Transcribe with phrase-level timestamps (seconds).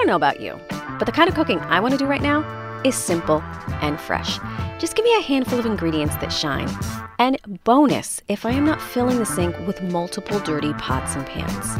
[0.00, 0.58] Don't know about you,
[0.98, 2.40] but the kind of cooking I want to do right now
[2.86, 3.42] is simple
[3.82, 4.38] and fresh.
[4.78, 6.70] Just give me a handful of ingredients that shine.
[7.18, 11.76] And bonus, if I am not filling the sink with multiple dirty pots and pans.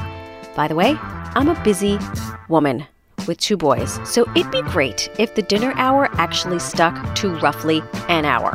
[0.54, 1.98] By the way, I'm a busy
[2.50, 2.84] woman
[3.26, 7.80] with two boys, so it'd be great if the dinner hour actually stuck to roughly
[8.10, 8.52] an hour.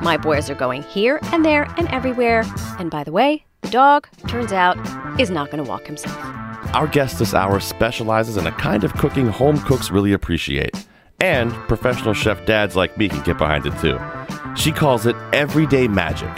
[0.00, 2.44] My boys are going here and there and everywhere,
[2.78, 4.78] and by the way, dog, turns out,
[5.20, 6.16] is not going to walk himself.
[6.74, 10.86] Our guest this hour specializes in a kind of cooking home cooks really appreciate.
[11.20, 13.98] And professional chef dads like me can get behind it too.
[14.56, 16.30] She calls it everyday magic.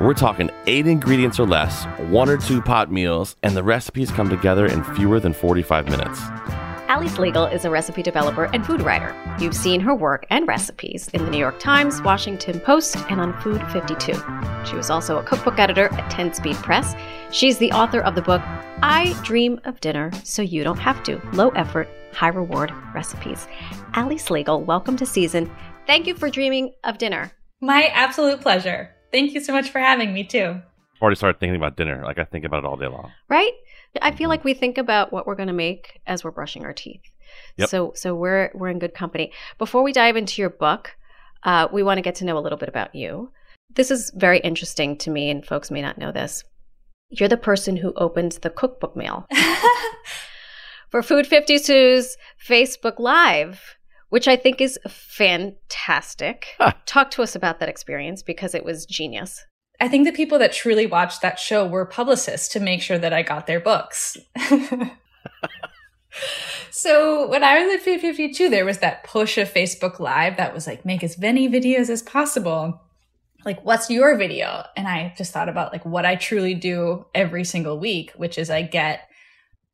[0.00, 4.28] We're talking eight ingredients or less, one or two pot meals, and the recipes come
[4.28, 6.20] together in fewer than 45 minutes.
[6.88, 9.14] Ali Slagle is a recipe developer and food writer.
[9.38, 13.38] You've seen her work and recipes in the New York Times, Washington Post, and on
[13.42, 14.14] Food 52.
[14.64, 16.96] She was also a cookbook editor at 10 Speed Press.
[17.30, 18.40] She's the author of the book
[18.82, 23.46] I Dream of Dinner So You Don't Have to Low Effort, High Reward Recipes.
[23.94, 25.54] Ali Slagle, welcome to Season.
[25.86, 27.30] Thank you for dreaming of dinner.
[27.60, 28.94] My absolute pleasure.
[29.12, 30.62] Thank you so much for having me, too.
[31.00, 32.02] I Already started thinking about dinner.
[32.02, 33.12] Like I think about it all day long.
[33.28, 33.52] Right?
[34.02, 36.72] I feel like we think about what we're going to make as we're brushing our
[36.72, 37.02] teeth.
[37.56, 37.68] Yep.
[37.68, 39.32] So so we're we're in good company.
[39.58, 40.96] Before we dive into your book,
[41.42, 43.30] uh, we want to get to know a little bit about you.
[43.74, 46.42] This is very interesting to me, and folks may not know this.
[47.10, 49.26] You're the person who opened the cookbook mail
[50.90, 53.76] for Food 52's Facebook Live,
[54.08, 56.48] which I think is fantastic.
[56.86, 59.46] Talk to us about that experience because it was genius.
[59.80, 63.12] I think the people that truly watched that show were publicists to make sure that
[63.12, 64.16] I got their books.
[66.70, 70.52] so when I was at Food 52, there was that push of Facebook Live that
[70.52, 72.80] was like, make as many videos as possible.
[73.44, 74.64] Like, what's your video?
[74.76, 78.50] And I just thought about like what I truly do every single week, which is
[78.50, 79.08] I get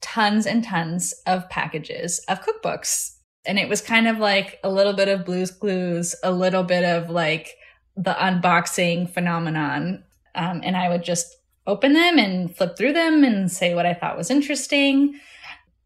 [0.02, 3.16] tons and tons of packages of cookbooks.
[3.46, 6.84] And it was kind of like a little bit of Blue's Clues, a little bit
[6.84, 7.56] of like
[7.96, 10.04] the unboxing phenomenon.
[10.34, 13.94] Um, and I would just open them and flip through them and say what I
[13.94, 15.18] thought was interesting.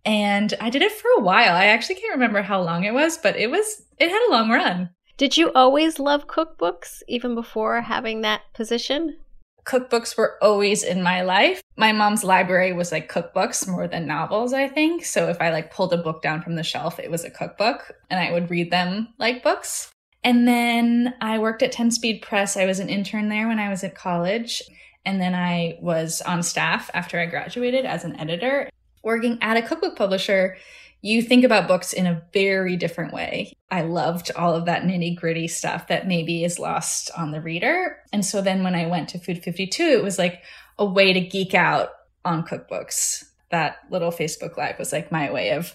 [0.04, 1.54] And I did it for a while.
[1.54, 4.50] I actually can't remember how long it was, but it was, it had a long
[4.50, 4.91] run.
[5.16, 9.19] Did you always love cookbooks even before having that position?
[9.64, 11.60] Cookbooks were always in my life.
[11.76, 15.04] My mom's library was like cookbooks more than novels, I think.
[15.04, 17.92] So if I like pulled a book down from the shelf, it was a cookbook
[18.08, 19.92] and I would read them like books.
[20.24, 22.56] And then I worked at 10 Speed Press.
[22.56, 24.62] I was an intern there when I was at college.
[25.04, 28.68] And then I was on staff after I graduated as an editor.
[29.02, 30.56] Working at a cookbook publisher,
[31.00, 33.52] you think about books in a very different way.
[33.70, 37.98] I loved all of that nitty gritty stuff that maybe is lost on the reader.
[38.12, 40.42] And so then when I went to Food 52, it was like
[40.78, 41.90] a way to geek out
[42.24, 43.24] on cookbooks.
[43.50, 45.74] That little Facebook Live was like my way of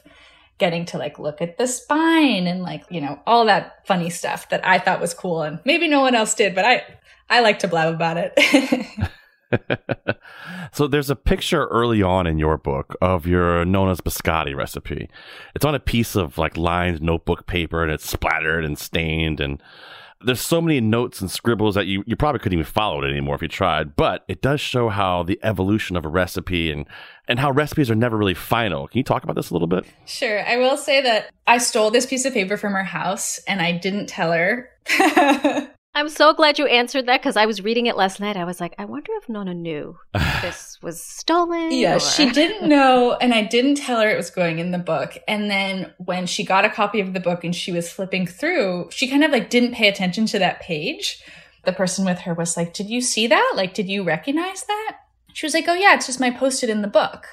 [0.63, 4.47] getting to like look at the spine and like, you know, all that funny stuff
[4.47, 6.83] that I thought was cool and maybe no one else did, but I
[7.29, 8.31] I like to blab about it.
[10.71, 15.09] so there's a picture early on in your book of your Nonna's biscotti recipe.
[15.53, 19.61] It's on a piece of like lined notebook paper and it's splattered and stained and
[20.25, 23.35] there's so many notes and scribbles that you, you probably couldn't even follow it anymore
[23.35, 26.85] if you tried, but it does show how the evolution of a recipe and,
[27.27, 28.87] and how recipes are never really final.
[28.87, 29.85] Can you talk about this a little bit?
[30.05, 30.45] Sure.
[30.45, 33.71] I will say that I stole this piece of paper from her house and I
[33.71, 34.69] didn't tell her.
[35.95, 38.35] I'm so glad you answered that because I was reading it last night.
[38.35, 39.95] I was like, I wonder if Nonna knew
[40.41, 41.71] this was stolen.
[41.71, 41.99] Yeah, or...
[41.99, 45.15] she didn't know, and I didn't tell her it was going in the book.
[45.27, 48.89] And then when she got a copy of the book and she was flipping through,
[48.89, 51.23] she kind of like didn't pay attention to that page.
[51.63, 53.53] The person with her was like, Did you see that?
[53.55, 54.97] Like, did you recognize that?
[55.33, 57.25] She was like, Oh, yeah, it's just my posted in the book.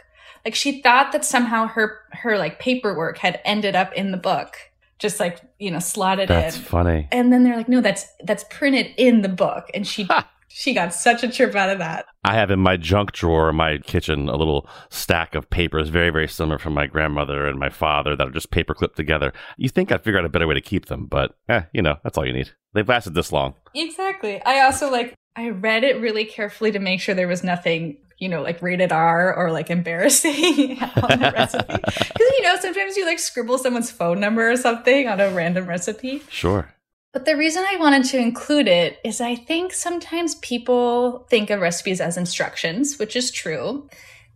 [0.44, 4.56] Like, she thought that somehow her, her like paperwork had ended up in the book
[5.00, 6.60] just like you know slotted that's in.
[6.60, 7.08] That's funny.
[7.10, 10.06] And then they're like, no, that's that's printed in the book, and she
[10.48, 12.04] she got such a trip out of that.
[12.22, 16.10] I have in my junk drawer in my kitchen a little stack of papers, very
[16.10, 19.32] very similar from my grandmother and my father that are just paper clipped together.
[19.56, 21.96] You think I'd figure out a better way to keep them, but eh, you know
[22.04, 22.52] that's all you need.
[22.72, 23.54] They've lasted this long.
[23.74, 24.40] Exactly.
[24.42, 28.28] I also like I read it really carefully to make sure there was nothing you
[28.28, 31.74] know, like rated R or like embarrassing on the recipe.
[32.20, 35.66] Because, you know, sometimes you like scribble someone's phone number or something on a random
[35.66, 36.22] recipe.
[36.28, 36.72] Sure.
[37.12, 41.60] But the reason I wanted to include it is I think sometimes people think of
[41.60, 43.88] recipes as instructions, which is true.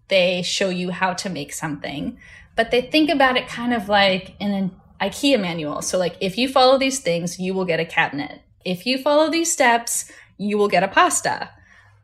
[0.09, 2.19] They show you how to make something,
[2.57, 4.71] but they think about it kind of like in an
[5.01, 5.83] IKEA manual.
[5.83, 8.43] So, like, if you follow these things, you will get a cabinet.
[8.65, 11.51] If you follow these steps, you will get a pasta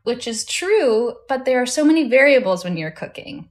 [0.03, 3.49] which is true, but there are so many variables when you're cooking.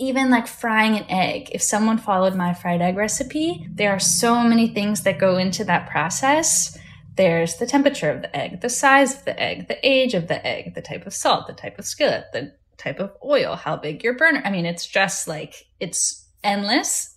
[0.00, 4.42] Even like frying an egg, if someone followed my fried egg recipe, there are so
[4.42, 6.76] many things that go into that process.
[7.16, 10.44] There's the temperature of the egg, the size of the egg, the age of the
[10.44, 14.02] egg, the type of salt, the type of skillet, the type of oil, how big
[14.02, 14.42] your burner.
[14.44, 17.14] I mean, it's just like, it's endless.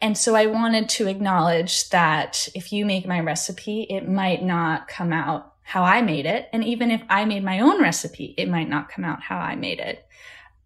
[0.00, 4.86] And so I wanted to acknowledge that if you make my recipe, it might not
[4.86, 6.48] come out how I made it.
[6.52, 9.56] And even if I made my own recipe, it might not come out how I
[9.56, 10.06] made it.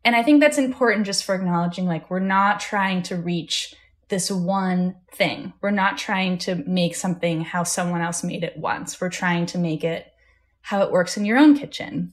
[0.04, 3.74] And I think that's important just for acknowledging like we're not trying to reach
[4.08, 5.54] this one thing.
[5.62, 9.00] We're not trying to make something how someone else made it once.
[9.00, 10.12] We're trying to make it
[10.60, 12.12] how it works in your own kitchen.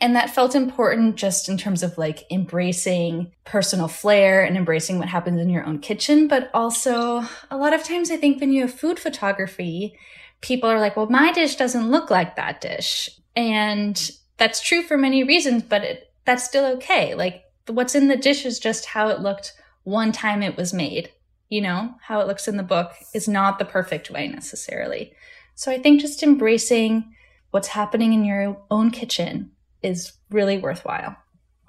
[0.00, 5.08] And that felt important just in terms of like embracing personal flair and embracing what
[5.08, 6.26] happens in your own kitchen.
[6.26, 9.96] But also, a lot of times I think when you have food photography,
[10.44, 13.08] people are like, well, my dish doesn't look like that dish.
[13.34, 17.14] And that's true for many reasons, but it, that's still okay.
[17.14, 19.54] Like what's in the dish is just how it looked
[19.84, 21.10] one time it was made.
[21.48, 25.12] You know, how it looks in the book is not the perfect way necessarily.
[25.54, 27.14] So I think just embracing
[27.50, 29.52] what's happening in your own kitchen
[29.82, 31.16] is really worthwhile.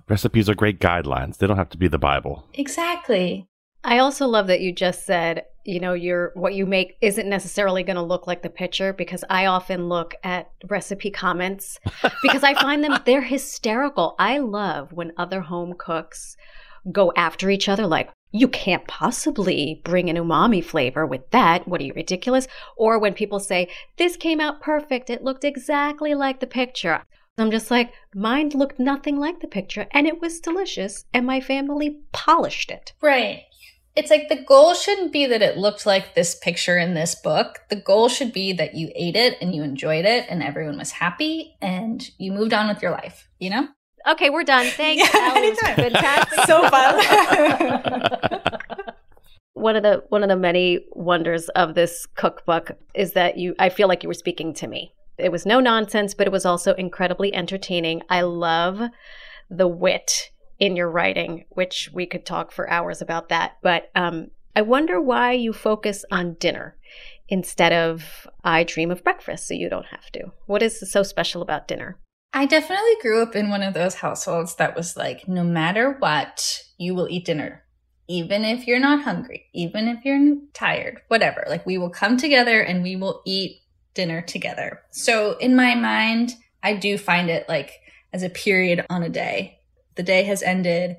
[0.10, 1.38] Recipes are great guidelines.
[1.38, 2.48] They don't have to be the Bible.
[2.54, 3.48] Exactly.
[3.86, 7.84] I also love that you just said, you know, your what you make isn't necessarily
[7.84, 11.80] going to look like the picture because I often look at recipe comments
[12.24, 14.16] because I find them they're hysterical.
[14.18, 16.36] I love when other home cooks
[16.92, 21.68] go after each other like you can't possibly bring an umami flavor with that.
[21.68, 22.48] What are you ridiculous?
[22.76, 27.04] Or when people say this came out perfect, it looked exactly like the picture.
[27.38, 31.40] I'm just like, mine looked nothing like the picture and it was delicious and my
[31.40, 32.94] family polished it.
[33.00, 33.44] Right
[33.95, 37.62] it's like the goal shouldn't be that it looked like this picture in this book.
[37.69, 40.92] The goal should be that you ate it and you enjoyed it and everyone was
[40.92, 43.69] happy and you moved on with your life, you know?
[44.07, 44.65] Okay, we're done.
[44.71, 45.09] Thanks.
[45.13, 46.45] Yeah, fantastic.
[46.45, 47.01] so fun.
[49.53, 53.69] one of the one of the many wonders of this cookbook is that you I
[53.69, 54.94] feel like you were speaking to me.
[55.18, 58.03] It was no nonsense, but it was also incredibly entertaining.
[58.09, 58.81] I love
[59.50, 63.57] the wit in your writing, which we could talk for hours about that.
[63.62, 66.78] But um, I wonder why you focus on dinner
[67.28, 70.31] instead of I dream of breakfast, so you don't have to.
[70.46, 71.98] What is so special about dinner?
[72.34, 76.63] I definitely grew up in one of those households that was like, no matter what,
[76.78, 77.63] you will eat dinner.
[78.08, 81.46] Even if you're not hungry, even if you're tired, whatever.
[81.48, 83.62] Like, we will come together and we will eat
[83.96, 84.81] dinner together.
[84.92, 87.72] So, in my mind, I do find it like
[88.13, 89.55] as a period on a day
[89.95, 90.97] the day has ended,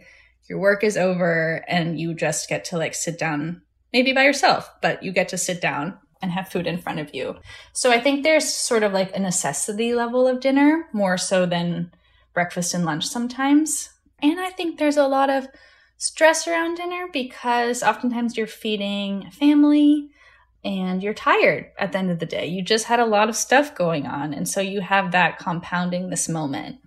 [0.48, 3.62] your work is over, and you just get to like sit down,
[3.92, 7.14] maybe by yourself, but you get to sit down and have food in front of
[7.14, 7.36] you.
[7.72, 11.92] So I think there's sort of like a necessity level of dinner more so than
[12.32, 13.90] breakfast and lunch sometimes.
[14.22, 15.48] And I think there's a lot of
[15.98, 20.10] stress around dinner because oftentimes you're feeding family
[20.64, 22.46] and you're tired at the end of the day.
[22.46, 24.34] You just had a lot of stuff going on.
[24.34, 26.78] And so you have that compounding this moment.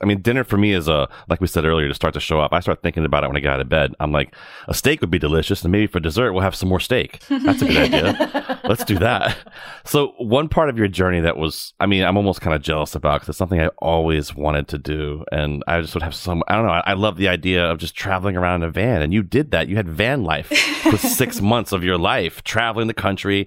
[0.00, 2.40] I mean, dinner for me is a like we said earlier to start to show
[2.40, 2.52] up.
[2.52, 3.94] I start thinking about it when I get out of bed.
[4.00, 4.34] I'm like,
[4.66, 7.20] a steak would be delicious, and maybe for dessert we'll have some more steak.
[7.28, 8.60] That's a good idea.
[8.64, 9.36] Let's do that.
[9.84, 12.94] So, one part of your journey that was, I mean, I'm almost kind of jealous
[12.94, 16.42] about because it's something I always wanted to do, and I just would have some.
[16.48, 16.72] I don't know.
[16.72, 19.50] I, I love the idea of just traveling around in a van, and you did
[19.50, 19.68] that.
[19.68, 23.46] You had van life for six months of your life, traveling the country,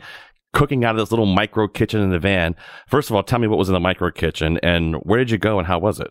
[0.53, 2.55] cooking out of this little micro kitchen in the van.
[2.87, 5.37] First of all, tell me what was in the micro kitchen and where did you
[5.37, 6.09] go and how was it?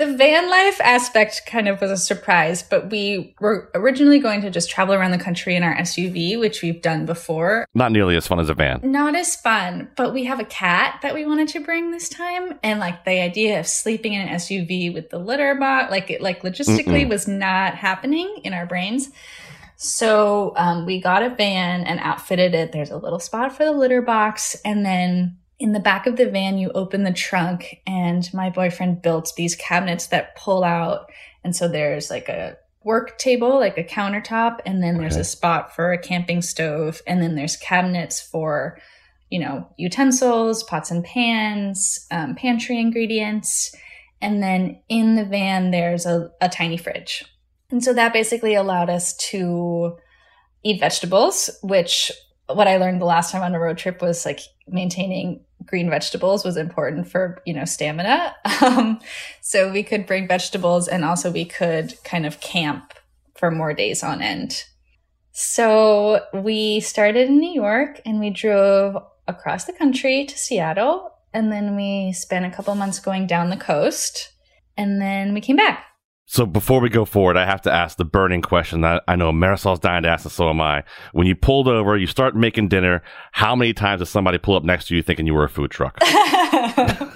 [0.00, 4.50] The van life aspect kind of was a surprise, but we were originally going to
[4.50, 7.66] just travel around the country in our SUV, which we've done before.
[7.74, 8.80] Not nearly as fun as a van.
[8.82, 12.58] Not as fun, but we have a cat that we wanted to bring this time.
[12.62, 16.22] And like the idea of sleeping in an SUV with the litter box, like it,
[16.22, 17.10] like logistically Mm-mm.
[17.10, 19.10] was not happening in our brains.
[19.76, 22.72] So um, we got a van and outfitted it.
[22.72, 24.56] There's a little spot for the litter box.
[24.64, 29.02] And then in the back of the van, you open the trunk, and my boyfriend
[29.02, 31.10] built these cabinets that pull out.
[31.44, 35.02] And so there's like a work table, like a countertop, and then okay.
[35.02, 38.78] there's a spot for a camping stove, and then there's cabinets for,
[39.28, 43.74] you know, utensils, pots and pans, um, pantry ingredients.
[44.22, 47.22] And then in the van, there's a, a tiny fridge.
[47.70, 49.98] And so that basically allowed us to
[50.62, 52.10] eat vegetables, which
[52.46, 56.44] what I learned the last time on a road trip was like maintaining green vegetables
[56.44, 58.34] was important for, you know, stamina.
[58.62, 59.00] Um,
[59.40, 62.92] so we could bring vegetables and also we could kind of camp
[63.34, 64.64] for more days on end.
[65.32, 71.10] So we started in New York and we drove across the country to Seattle.
[71.32, 74.30] And then we spent a couple months going down the coast.
[74.76, 75.86] And then we came back.
[76.32, 79.32] So before we go forward, I have to ask the burning question that I know
[79.32, 80.84] Marisol's dying to ask, and so am I.
[81.10, 83.02] When you pulled over, you start making dinner.
[83.32, 85.72] How many times does somebody pull up next to you thinking you were a food
[85.72, 85.98] truck?
[85.98, 87.10] that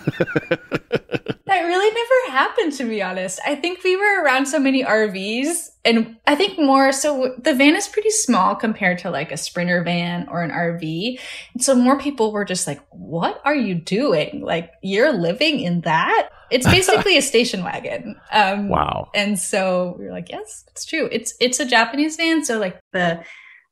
[1.46, 3.38] really never happened, to be honest.
[3.46, 7.76] I think we were around so many RVs, and I think more so the van
[7.76, 11.20] is pretty small compared to like a sprinter van or an RV.
[11.54, 14.42] And so more people were just like, What are you doing?
[14.44, 16.28] Like, you're living in that?
[16.50, 18.16] It's basically a station wagon.
[18.32, 19.10] Um, wow.
[19.14, 21.08] And so we were like, Yes, it's true.
[21.12, 23.24] It's it's a Japanese van, so like the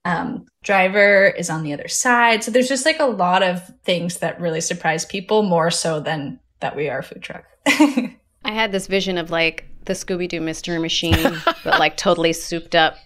[0.05, 2.45] um, driver is on the other side.
[2.45, 6.39] So there's just like a lot of things that really surprise people more so than
[6.61, 7.45] that we are a food truck.
[8.45, 12.75] I had this vision of like the Scooby Doo Mystery Machine, but like totally souped
[12.75, 12.97] up.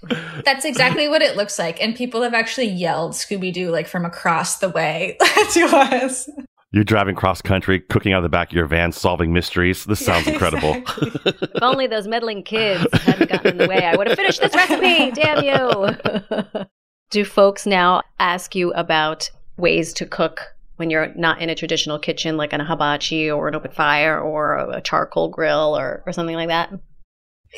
[0.45, 1.81] That's exactly what it looks like.
[1.81, 5.17] And people have actually yelled Scooby Doo like from across the way
[5.53, 6.29] to us.
[6.73, 9.85] You're driving cross country, cooking out of the back of your van, solving mysteries.
[9.85, 10.75] This sounds incredible.
[10.75, 11.33] Exactly.
[11.55, 14.55] if only those meddling kids hadn't gotten in the way, I would have finished this
[14.55, 15.11] recipe.
[15.13, 16.65] Damn you.
[17.11, 21.99] Do folks now ask you about ways to cook when you're not in a traditional
[21.99, 26.13] kitchen, like on a hibachi or an open fire or a charcoal grill or, or
[26.13, 26.73] something like that?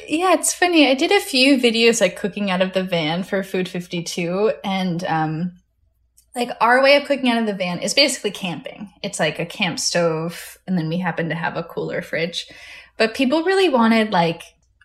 [0.06, 0.88] Yeah, it's funny.
[0.88, 5.02] I did a few videos like cooking out of the van for Food 52 and
[5.04, 5.52] um
[6.36, 8.92] like our way of cooking out of the van is basically camping.
[9.02, 12.48] It's like a camp stove and then we happen to have a cooler fridge.
[12.96, 14.42] But people really wanted like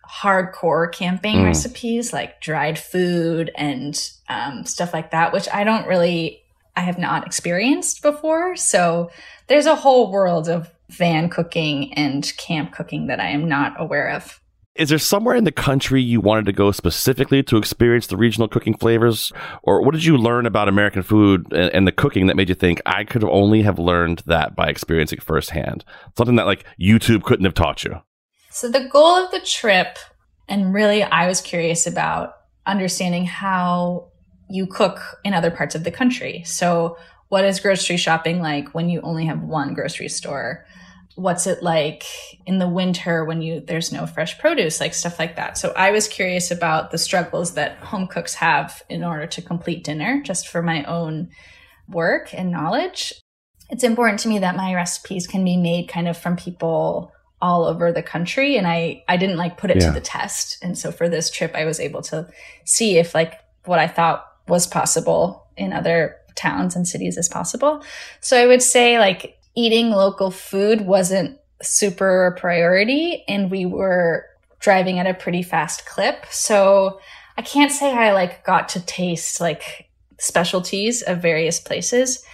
[0.08, 1.44] hardcore camping mm.
[1.44, 6.43] recipes like dried food and um, stuff like that, which I don't really,
[6.76, 8.56] I have not experienced before.
[8.56, 9.10] So
[9.46, 14.10] there's a whole world of van cooking and camp cooking that I am not aware
[14.10, 14.40] of.
[14.74, 18.48] Is there somewhere in the country you wanted to go specifically to experience the regional
[18.48, 19.32] cooking flavors?
[19.62, 22.56] Or what did you learn about American food and, and, the cooking that made you
[22.56, 25.84] think I could only have learned that by experiencing firsthand?
[26.16, 28.00] Something that like YouTube couldn't have taught you.
[28.50, 29.96] So the goal of the trip,
[30.48, 32.34] and really I was curious about
[32.66, 34.08] understanding how
[34.54, 36.44] you cook in other parts of the country.
[36.46, 36.96] So
[37.28, 40.64] what is grocery shopping like when you only have one grocery store?
[41.16, 42.04] What's it like
[42.46, 45.58] in the winter when you there's no fresh produce, like stuff like that.
[45.58, 49.82] So I was curious about the struggles that home cooks have in order to complete
[49.82, 51.30] dinner just for my own
[51.88, 53.12] work and knowledge.
[53.70, 57.10] It's important to me that my recipes can be made kind of from people
[57.42, 59.88] all over the country and I I didn't like put it yeah.
[59.88, 60.58] to the test.
[60.62, 62.28] And so for this trip I was able to
[62.64, 63.34] see if like
[63.64, 67.82] what I thought was possible in other towns and cities as possible.
[68.20, 74.26] So I would say like eating local food wasn't super a priority and we were
[74.58, 76.26] driving at a pretty fast clip.
[76.30, 77.00] So
[77.36, 82.24] I can't say I like got to taste like specialties of various places,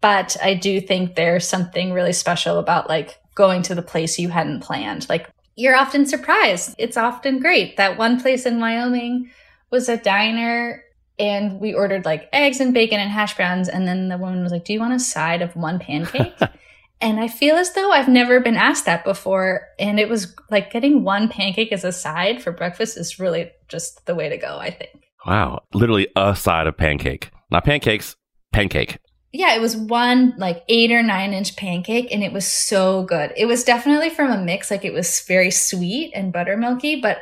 [0.00, 4.28] but I do think there's something really special about like going to the place you
[4.28, 5.08] hadn't planned.
[5.08, 6.74] Like you're often surprised.
[6.78, 7.76] It's often great.
[7.76, 9.30] That one place in Wyoming
[9.70, 10.84] was a diner
[11.18, 13.68] and we ordered like eggs and bacon and hash browns.
[13.68, 16.34] And then the woman was like, Do you want a side of one pancake?
[17.00, 19.68] and I feel as though I've never been asked that before.
[19.78, 24.04] And it was like getting one pancake as a side for breakfast is really just
[24.06, 25.04] the way to go, I think.
[25.26, 25.62] Wow.
[25.72, 27.30] Literally a side of pancake.
[27.50, 28.16] Not pancakes,
[28.52, 28.98] pancake
[29.34, 33.32] yeah, it was one like eight or nine inch pancake and it was so good.
[33.36, 37.18] It was definitely from a mix, like it was very sweet and buttermilky, but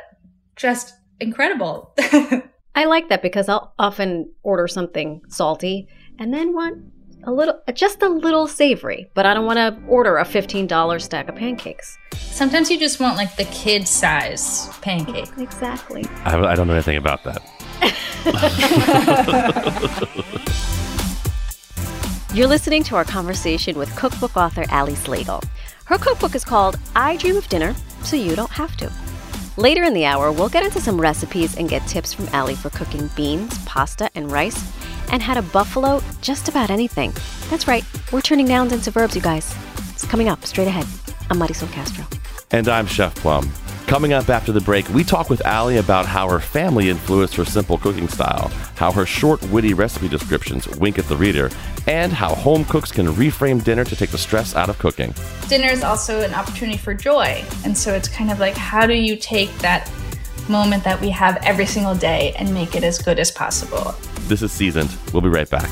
[0.55, 1.95] just incredible.
[2.75, 5.87] I like that because I'll often order something salty
[6.17, 6.83] and then want
[7.25, 11.29] a little, just a little savory, but I don't want to order a $15 stack
[11.29, 11.97] of pancakes.
[12.15, 15.29] Sometimes you just want like the kid size pancake.
[15.37, 16.03] Exactly.
[16.25, 17.41] I, I don't know anything about that.
[22.33, 25.43] You're listening to our conversation with cookbook author Ali Slagle.
[25.85, 28.91] Her cookbook is called I Dream of Dinner, so you don't have to.
[29.57, 32.71] Later in the hour, we'll get into some recipes and get tips from Ali for
[32.71, 34.59] cooking beans, pasta, and rice,
[35.11, 37.13] and how to buffalo just about anything.
[37.51, 39.55] That's right, we're turning nouns into verbs, you guys.
[39.91, 40.87] It's coming up straight ahead.
[41.29, 42.03] I'm Marisol Castro.
[42.53, 43.51] And I'm Chef Plum.
[43.87, 47.45] Coming up after the break, we talk with Ali about how her family influenced her
[47.45, 51.49] simple cooking style, how her short, witty recipe descriptions wink at the reader,
[51.87, 55.15] and how home cooks can reframe dinner to take the stress out of cooking.
[55.49, 57.43] Dinner is also an opportunity for joy.
[57.65, 59.91] And so it's kind of like, how do you take that
[60.47, 63.95] moment that we have every single day and make it as good as possible?
[64.27, 64.95] This is Seasoned.
[65.11, 65.71] We'll be right back.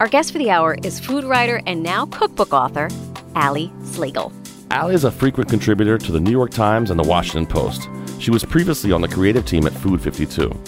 [0.00, 2.88] Our guest for the hour is food writer and now cookbook author,
[3.36, 4.32] Ali Slagle.
[4.70, 7.86] Ali is a frequent contributor to the New York Times and the Washington Post.
[8.18, 10.58] She was previously on the creative team at Food 52.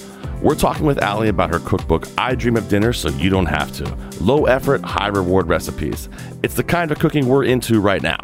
[0.43, 3.73] We're talking with Ali about her cookbook, I Dream of Dinner So You Don't Have
[3.77, 3.97] to.
[4.21, 6.11] Low effort, high reward recipes.
[6.43, 8.21] It's the kind of cooking we're into right now.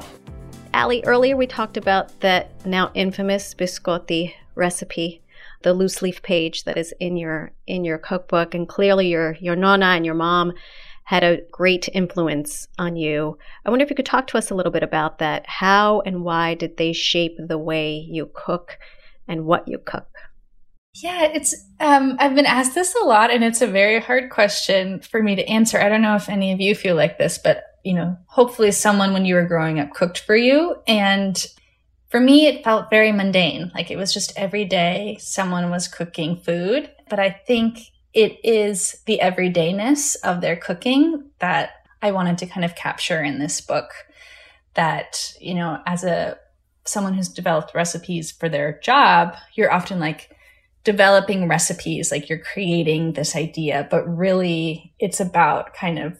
[0.74, 5.22] Ali, earlier we talked about that now infamous biscotti recipe
[5.62, 9.56] the loose leaf page that is in your in your cookbook and clearly your your
[9.56, 10.52] nonna and your mom
[11.08, 13.38] had a great influence on you.
[13.64, 15.46] I wonder if you could talk to us a little bit about that.
[15.46, 18.78] How and why did they shape the way you cook
[19.26, 20.10] and what you cook?
[21.02, 25.00] Yeah, it's um I've been asked this a lot and it's a very hard question
[25.00, 25.80] for me to answer.
[25.80, 29.14] I don't know if any of you feel like this, but you know, hopefully someone
[29.14, 31.42] when you were growing up cooked for you and
[32.10, 33.72] for me it felt very mundane.
[33.74, 37.78] Like it was just every day someone was cooking food, but I think
[38.18, 41.70] it is the everydayness of their cooking that
[42.02, 43.90] I wanted to kind of capture in this book.
[44.74, 46.36] That, you know, as a
[46.84, 50.36] someone who's developed recipes for their job, you're often like
[50.82, 56.18] developing recipes, like you're creating this idea, but really it's about kind of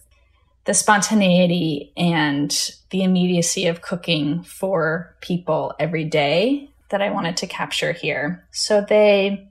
[0.66, 7.46] the spontaneity and the immediacy of cooking for people every day that I wanted to
[7.48, 8.46] capture here.
[8.52, 9.47] So they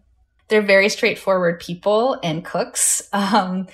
[0.48, 3.08] they're very straightforward people and cooks.
[3.14, 3.68] Um,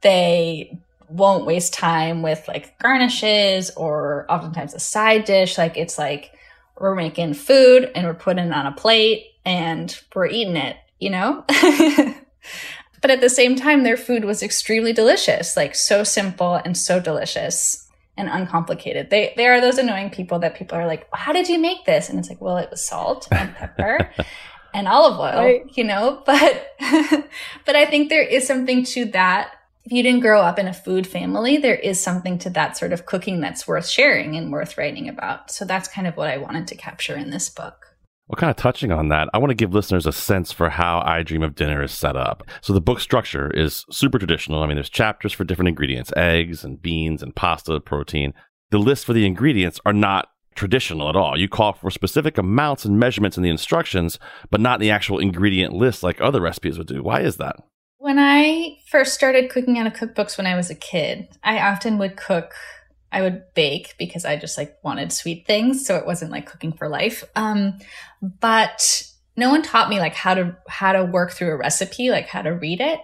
[0.00, 5.58] they won't waste time with like garnishes or oftentimes a side dish.
[5.58, 6.32] Like it's like
[6.78, 11.10] we're making food and we're putting it on a plate and we're eating it, you
[11.10, 11.44] know?
[13.00, 16.98] but at the same time, their food was extremely delicious, like so simple and so
[17.00, 19.10] delicious and uncomplicated.
[19.10, 22.08] They they are those annoying people that people are like, "How did you make this?"
[22.08, 24.10] And it's like, "Well, it was salt and pepper
[24.74, 25.64] and olive oil, right.
[25.76, 26.74] you know, but,
[27.64, 29.52] but I think there is something to that.
[29.84, 32.92] If you didn't grow up in a food family, there is something to that sort
[32.92, 35.50] of cooking that's worth sharing and worth writing about.
[35.50, 37.94] So that's kind of what I wanted to capture in this book.
[38.26, 41.02] Well, kind of touching on that, I want to give listeners a sense for how
[41.04, 42.42] I Dream of Dinner is set up.
[42.62, 44.62] So the book structure is super traditional.
[44.62, 48.32] I mean, there's chapters for different ingredients, eggs and beans and pasta, protein.
[48.70, 51.38] The list for the ingredients are not traditional at all.
[51.38, 54.18] You call for specific amounts and measurements in the instructions,
[54.50, 57.02] but not in the actual ingredient list like other recipes would do.
[57.02, 57.56] Why is that?
[57.98, 61.98] When I first started cooking out of cookbooks when I was a kid, I often
[61.98, 62.54] would cook
[63.14, 66.72] I would bake because I just like wanted sweet things, so it wasn't like cooking
[66.72, 67.22] for life.
[67.36, 67.78] Um,
[68.20, 69.04] but
[69.36, 72.42] no one taught me like how to how to work through a recipe, like how
[72.42, 72.98] to read it.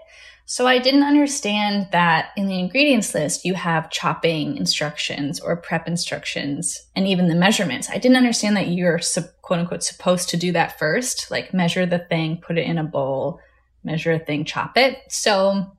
[0.50, 5.86] So I didn't understand that in the ingredients list, you have chopping instructions or prep
[5.86, 7.88] instructions and even the measurements.
[7.88, 8.98] I didn't understand that you're
[9.42, 12.82] quote unquote supposed to do that first, like measure the thing, put it in a
[12.82, 13.38] bowl,
[13.84, 14.98] measure a thing, chop it.
[15.08, 15.70] So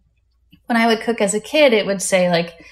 [0.68, 2.66] when I would cook as a kid, it would say like,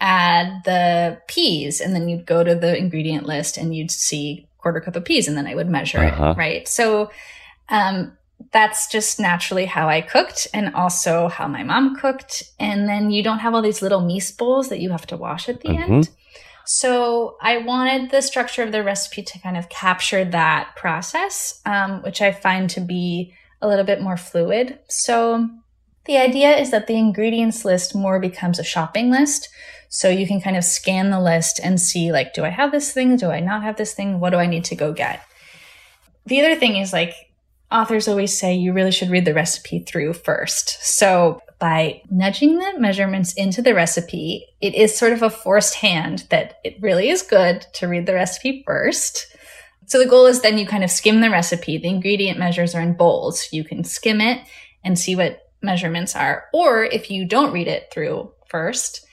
[0.00, 4.80] add the peas and then you'd go to the ingredient list and you'd see quarter
[4.80, 6.30] cup of peas and then I would measure uh-huh.
[6.30, 6.66] it, right?
[6.66, 7.12] So,
[7.68, 8.18] um,
[8.52, 12.44] that's just naturally how I cooked and also how my mom cooked.
[12.58, 15.48] And then you don't have all these little meat bowls that you have to wash
[15.48, 15.92] at the mm-hmm.
[15.92, 16.10] end.
[16.66, 22.02] So I wanted the structure of the recipe to kind of capture that process, um,
[22.02, 24.78] which I find to be a little bit more fluid.
[24.88, 25.48] So
[26.06, 29.48] the idea is that the ingredients list more becomes a shopping list.
[29.88, 32.92] So you can kind of scan the list and see like, do I have this
[32.92, 33.16] thing?
[33.16, 34.20] Do I not have this thing?
[34.20, 35.22] What do I need to go get?
[36.26, 37.14] The other thing is like,
[37.74, 40.82] authors always say you really should read the recipe through first.
[40.82, 46.26] So by nudging the measurements into the recipe, it is sort of a forced hand
[46.30, 49.26] that it really is good to read the recipe first.
[49.86, 51.78] So the goal is then you kind of skim the recipe.
[51.78, 53.48] The ingredient measures are in bowls.
[53.52, 54.40] You can skim it
[54.84, 56.44] and see what measurements are.
[56.52, 59.04] Or if you don't read it through first,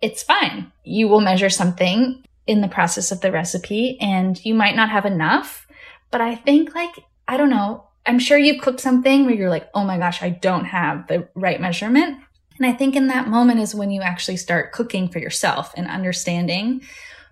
[0.00, 0.70] it's fine.
[0.84, 5.06] You will measure something in the process of the recipe and you might not have
[5.06, 5.66] enough.
[6.10, 9.68] But I think like, I don't know, I'm sure you've cooked something where you're like,
[9.74, 12.18] oh my gosh, I don't have the right measurement.
[12.58, 15.86] And I think in that moment is when you actually start cooking for yourself and
[15.86, 16.82] understanding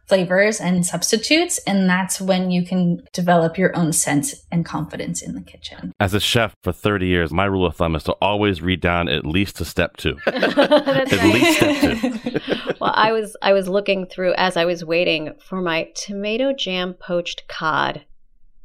[0.06, 1.58] flavors and substitutes.
[1.68, 5.92] And that's when you can develop your own sense and confidence in the kitchen.
[6.00, 9.08] As a chef for 30 years, my rule of thumb is to always read down
[9.08, 10.16] at least to step two.
[10.26, 12.40] at least step two.
[12.80, 16.94] well, I was I was looking through as I was waiting for my tomato jam
[16.94, 18.04] poached cod.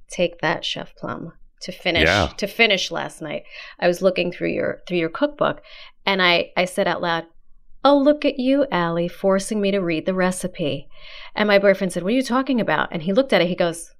[0.09, 2.29] Take that, Chef Plum to finish yeah.
[2.37, 3.43] to finish last night.
[3.79, 5.61] I was looking through your through your cookbook
[6.05, 7.25] and I I said out loud,
[7.83, 10.87] "Oh, look at you, Ali, forcing me to read the recipe."
[11.35, 13.47] And my boyfriend said, "What are you talking about?" And he looked at it.
[13.47, 13.93] He goes,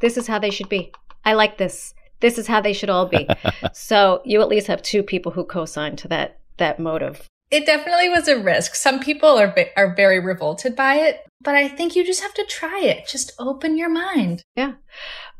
[0.00, 0.92] "This is how they should be.
[1.24, 1.94] I like this.
[2.20, 3.28] This is how they should all be."
[3.72, 7.28] so, you at least have two people who co-sign to that that motive.
[7.54, 8.74] It definitely was a risk.
[8.74, 12.44] Some people are are very revolted by it, but I think you just have to
[12.48, 13.06] try it.
[13.06, 14.42] Just open your mind.
[14.56, 14.72] Yeah.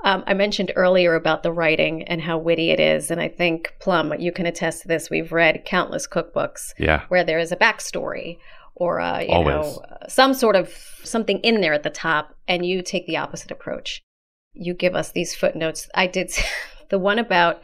[0.04, 3.74] Um, I mentioned earlier about the writing and how witty it is, and I think
[3.80, 5.10] Plum, you can attest to this.
[5.10, 7.02] We've read countless cookbooks, yeah.
[7.08, 8.38] where there is a backstory
[8.76, 9.54] or uh, you Always.
[9.54, 10.68] know uh, some sort of
[11.02, 14.02] something in there at the top, and you take the opposite approach.
[14.52, 15.88] You give us these footnotes.
[15.96, 16.30] I did
[16.90, 17.62] the one about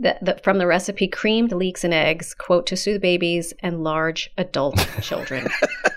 [0.00, 4.30] the, the, from the recipe creamed leeks and eggs quote to soothe babies and large
[4.38, 5.46] adult children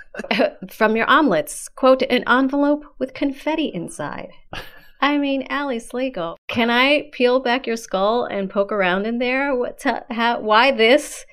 [0.69, 4.29] from your omelets quote an envelope with confetti inside
[5.01, 9.53] I mean, Ali Slagle, can I peel back your skull and poke around in there?
[9.53, 9.83] What?
[10.09, 11.25] how, why this?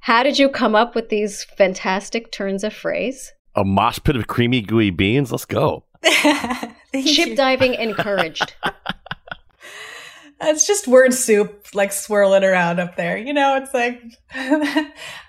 [0.00, 3.34] How did you come up with these fantastic turns of phrase?
[3.54, 5.30] A mosh pit of creamy, gooey beans.
[5.30, 5.84] Let's go.
[7.04, 8.54] Ship diving encouraged.
[10.40, 13.16] It's just word soup, like swirling around up there.
[13.18, 14.00] You know, it's like,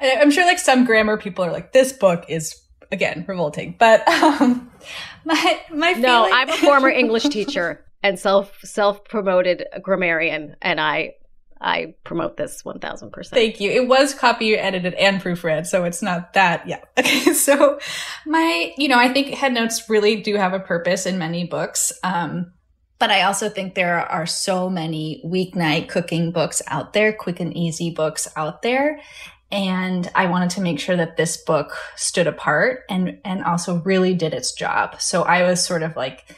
[0.02, 4.72] I'm sure like some grammar people are like, this book is again revolting, but um,
[5.26, 10.80] my my feeling- no, I'm a former English teacher and self self promoted grammarian, and
[10.80, 11.16] I
[11.62, 13.34] I promote this one thousand percent.
[13.36, 13.70] Thank you.
[13.72, 16.68] It was copy edited and proofread, so it's not that.
[16.68, 16.80] Yeah.
[17.00, 17.34] Okay.
[17.34, 17.80] So
[18.26, 21.92] my, you know, I think headnotes really do have a purpose in many books.
[22.04, 22.52] Um,
[23.00, 27.56] but I also think there are so many weeknight cooking books out there, quick and
[27.56, 29.00] easy books out there.
[29.52, 34.14] And I wanted to make sure that this book stood apart and, and also really
[34.14, 35.02] did its job.
[35.02, 36.36] So I was sort of like,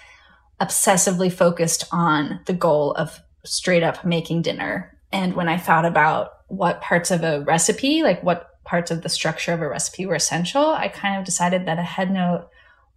[0.62, 4.96] obsessively focused on the goal of straight up making dinner.
[5.12, 9.10] And when I thought about what parts of a recipe, like what parts of the
[9.10, 12.48] structure of a recipe were essential, I kind of decided that a head note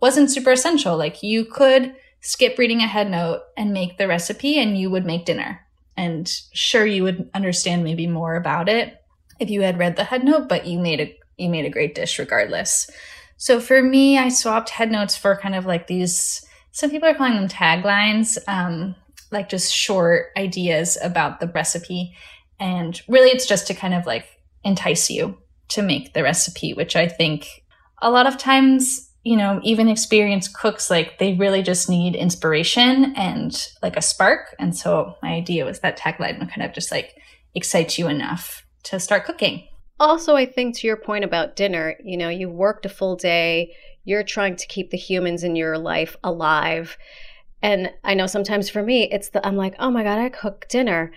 [0.00, 0.98] wasn't super essential.
[0.98, 5.04] Like you could skip reading a head note and make the recipe and you would
[5.04, 5.60] make dinner.
[5.96, 9.00] And sure you would understand maybe more about it
[9.38, 11.94] if you had read the head note, but you made a you made a great
[11.94, 12.88] dish regardless.
[13.36, 17.14] So for me, I swapped head notes for kind of like these some people are
[17.14, 18.94] calling them taglines, um,
[19.30, 22.16] like just short ideas about the recipe.
[22.58, 24.26] And really, it's just to kind of like
[24.64, 25.36] entice you
[25.68, 27.64] to make the recipe, which I think
[28.00, 33.14] a lot of times, you know, even experienced cooks, like they really just need inspiration
[33.16, 34.54] and like a spark.
[34.58, 37.14] And so my idea was that tagline would kind of just like
[37.54, 39.66] excite you enough to start cooking.
[39.98, 43.74] Also, I think to your point about dinner, you know, you worked a full day,
[44.04, 46.98] you're trying to keep the humans in your life alive.
[47.62, 50.66] And I know sometimes for me, it's the, I'm like, oh my God, I cook
[50.68, 51.12] dinner.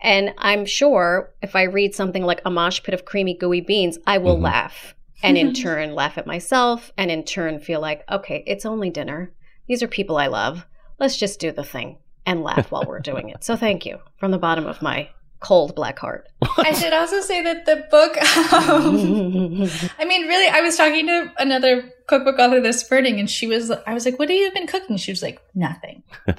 [0.00, 3.98] And I'm sure if I read something like a mosh pit of creamy, gooey beans,
[4.06, 4.44] I will mm-hmm.
[4.44, 8.90] laugh and in turn laugh at myself and in turn feel like, okay, it's only
[8.90, 9.32] dinner.
[9.66, 10.66] These are people I love.
[10.98, 13.44] Let's just do the thing and laugh while we're doing it.
[13.44, 15.08] So thank you from the bottom of my
[15.40, 16.28] cold black heart.
[16.58, 18.16] I should also say that the book,
[18.52, 23.46] um, I mean, really, I was talking to another cookbook author this spurting and she
[23.46, 24.96] was, I was like, what have you been cooking?
[24.96, 26.02] She was like, nothing.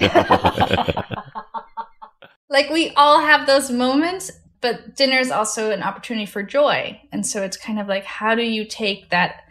[2.50, 7.00] Like we all have those moments, but dinner is also an opportunity for joy.
[7.12, 9.44] And so it's kind of like, how do you take that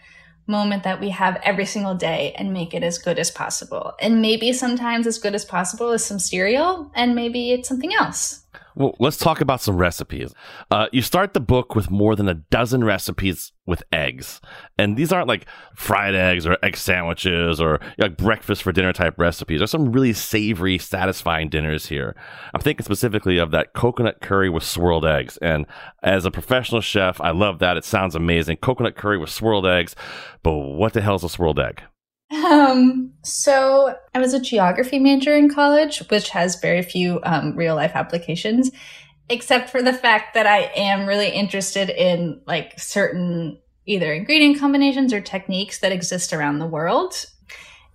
[0.48, 3.94] moment that we have every single day and make it as good as possible?
[4.00, 8.46] And maybe sometimes as good as possible is some cereal, and maybe it's something else.
[8.76, 10.34] Well, let's talk about some recipes.
[10.70, 14.42] Uh, you start the book with more than a dozen recipes with eggs.
[14.78, 19.16] And these aren't like fried eggs or egg sandwiches or like breakfast for dinner type
[19.18, 19.60] recipes.
[19.60, 22.16] There's some really savory, satisfying dinners here.
[22.54, 25.38] I'm thinking specifically of that coconut curry with swirled eggs.
[25.38, 25.66] And
[26.04, 27.78] as a professional chef, I love that.
[27.78, 28.58] It sounds amazing.
[28.58, 29.96] Coconut curry with swirled eggs.
[30.44, 31.84] But what the hell is a swirled egg?
[32.32, 37.76] Um, so I was a geography major in college, which has very few um, real
[37.76, 38.72] life applications,
[39.30, 45.12] except for the fact that I am really interested in like certain either ingredient combinations
[45.14, 47.26] or techniques that exist around the world.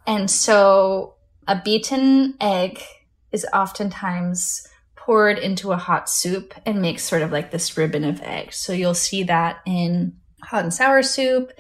[0.07, 1.15] And so
[1.47, 2.83] a beaten egg
[3.31, 4.67] is oftentimes
[4.97, 8.53] poured into a hot soup and makes sort of like this ribbon of egg.
[8.53, 11.53] So you'll see that in hot and sour soup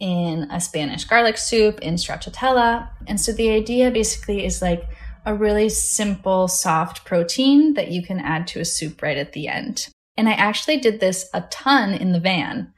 [0.00, 2.88] in a Spanish garlic soup, in stracciatella.
[3.06, 4.88] And so the idea basically is like
[5.26, 9.48] a really simple, soft protein that you can add to a soup right at the
[9.48, 9.88] end.
[10.16, 12.72] And I actually did this a ton in the van.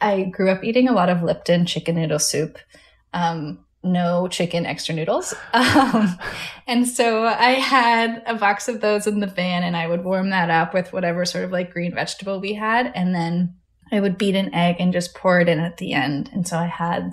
[0.00, 2.58] I grew up eating a lot of Lipton chicken noodle soup.
[3.12, 5.34] Um, no chicken extra noodles.
[5.54, 6.18] Um,
[6.66, 10.30] and so I had a box of those in the van and I would warm
[10.30, 12.92] that up with whatever sort of like green vegetable we had.
[12.94, 13.54] And then
[13.92, 16.30] I would beat an egg and just pour it in at the end.
[16.32, 17.12] And so I had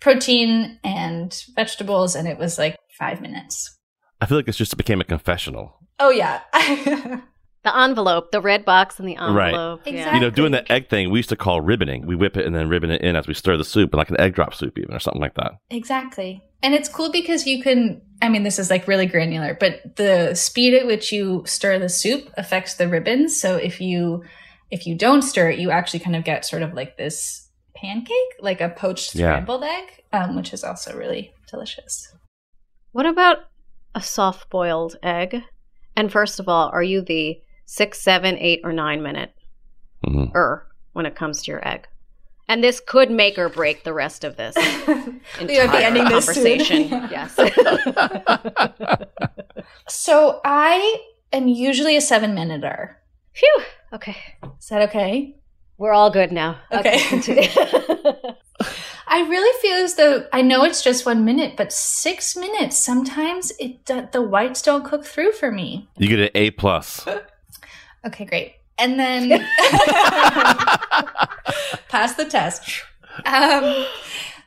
[0.00, 3.78] protein and vegetables, and it was like five minutes.
[4.20, 5.78] I feel like this just became a confessional.
[5.98, 6.40] Oh, yeah.
[7.64, 9.80] the envelope, the red box and the envelope.
[9.84, 9.94] Right.
[9.94, 9.98] Yeah.
[10.00, 10.18] Exactly.
[10.18, 12.04] You know, doing the egg thing, we used to call ribboning.
[12.04, 14.20] We whip it and then ribbon it in as we stir the soup, like an
[14.20, 15.52] egg drop soup, even, or something like that.
[15.70, 16.42] exactly.
[16.64, 20.34] And it's cool because you can, I mean, this is like really granular, but the
[20.34, 23.40] speed at which you stir the soup affects the ribbons.
[23.40, 24.22] So if you
[24.72, 28.32] if you don't stir it, you actually kind of get sort of like this pancake,
[28.40, 29.32] like a poached Yeah.
[29.34, 32.12] scrambled egg, um, which is also really delicious.
[32.92, 33.36] What about
[33.94, 35.42] a soft boiled egg?
[35.94, 39.32] And first of all, are you the six, seven, eight, or nine minute
[40.04, 41.86] hmm er when it comes to your egg?
[42.48, 44.56] And this could make or break the rest of this
[44.86, 45.04] We
[45.40, 46.58] would be entire ending this soon.
[46.58, 46.88] conversation.
[47.10, 47.36] yes.
[49.88, 50.98] So I
[51.32, 52.98] am usually a seven minuter.
[53.32, 53.62] Phew.
[53.92, 54.16] Okay.
[54.60, 55.36] Is that okay?
[55.78, 56.58] We're all good now.
[56.70, 57.00] Okay.
[57.08, 57.48] continue.
[59.08, 63.52] I really feel as though I know it's just one minute, but six minutes sometimes
[63.58, 65.88] it d- the whites don't cook through for me.
[65.98, 67.06] You get an A plus.
[68.04, 68.54] Okay, great.
[68.78, 69.28] And then
[71.88, 72.82] pass the test.
[73.24, 73.86] Um,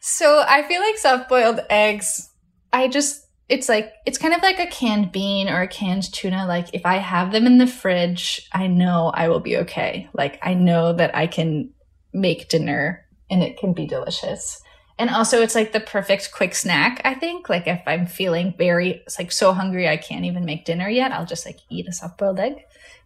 [0.01, 2.31] so I feel like soft boiled eggs.
[2.73, 6.45] I just it's like it's kind of like a canned bean or a canned tuna.
[6.47, 10.09] Like if I have them in the fridge, I know I will be okay.
[10.13, 11.71] Like I know that I can
[12.13, 14.61] make dinner and it can be delicious.
[14.97, 17.49] And also it's like the perfect quick snack, I think.
[17.49, 21.25] Like if I'm feeling very like so hungry I can't even make dinner yet, I'll
[21.25, 22.55] just like eat a soft boiled egg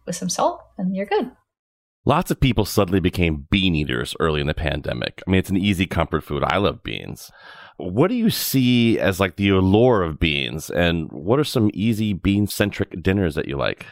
[0.06, 1.30] with some salt and you're good.
[2.06, 5.22] Lots of people suddenly became bean eaters early in the pandemic.
[5.26, 6.42] I mean, it's an easy comfort food.
[6.46, 7.30] I love beans.
[7.80, 12.12] What do you see as like the allure of beans, and what are some easy
[12.12, 13.86] bean centric dinners that you like?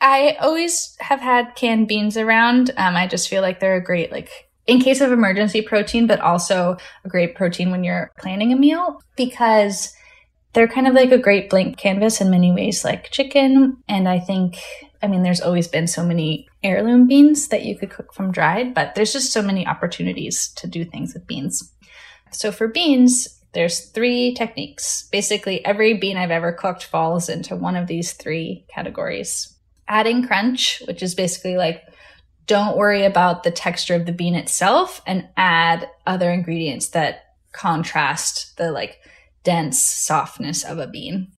[0.00, 2.70] I always have had canned beans around.
[2.76, 4.30] Um, I just feel like they're a great, like,
[4.66, 9.00] in case of emergency protein, but also a great protein when you're planning a meal
[9.16, 9.92] because
[10.52, 13.76] they're kind of like a great blank canvas in many ways, like chicken.
[13.88, 14.58] And I think,
[15.02, 18.74] I mean, there's always been so many heirloom beans that you could cook from dried,
[18.74, 21.72] but there's just so many opportunities to do things with beans.
[22.32, 25.08] So for beans, there's three techniques.
[25.10, 29.54] Basically, every bean I've ever cooked falls into one of these three categories
[29.88, 31.82] adding crunch, which is basically like
[32.46, 38.56] don't worry about the texture of the bean itself and add other ingredients that contrast
[38.56, 38.98] the like
[39.44, 41.30] dense softness of a bean.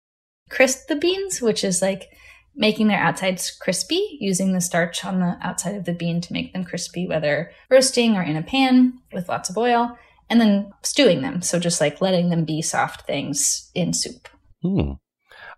[0.50, 2.10] Crisp the beans, which is like
[2.54, 6.52] making their outsides crispy using the starch on the outside of the bean to make
[6.52, 9.96] them crispy, whether roasting or in a pan with lots of oil,
[10.30, 11.42] and then stewing them.
[11.42, 14.28] So just like letting them be soft things in soup.
[14.62, 14.92] Hmm.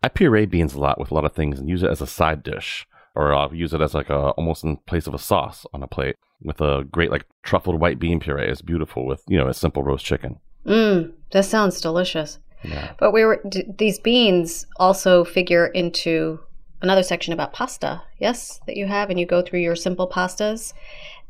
[0.03, 2.07] I puree beans a lot with a lot of things and use it as a
[2.07, 5.67] side dish, or I'll use it as like a almost in place of a sauce
[5.75, 8.49] on a plate with a great like truffled white bean puree.
[8.49, 10.39] It's beautiful with you know a simple roast chicken.
[10.67, 12.39] Mm, that sounds delicious.
[12.63, 12.93] Yeah.
[12.99, 16.41] But we were d- these beans also figure into
[16.83, 18.03] another section about pasta.
[18.19, 20.73] Yes, that you have, and you go through your simple pastas.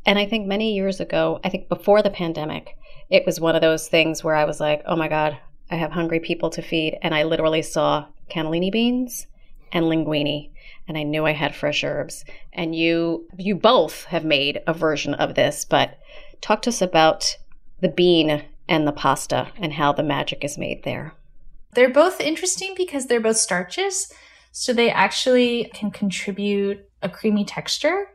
[0.07, 2.77] And I think many years ago, I think before the pandemic,
[3.11, 5.37] it was one of those things where I was like, "Oh my god,
[5.71, 9.27] I have hungry people to feed," and I literally saw cannellini beans
[9.73, 10.51] and linguine,
[10.89, 12.25] and I knew I had fresh herbs.
[12.53, 15.99] And you you both have made a version of this, but
[16.41, 17.37] talk to us about
[17.81, 21.15] the bean and the pasta and how the magic is made there.
[21.75, 24.13] They're both interesting because they're both starches,
[24.53, 28.09] so they actually can contribute a creamy texture.